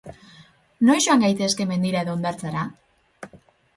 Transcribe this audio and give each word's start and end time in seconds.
Noiz 0.87 0.95
joan 1.05 1.21
gaitezke 1.25 1.67
mendira 1.73 2.03
edo 2.07 2.17
hondartzara? 2.17 2.65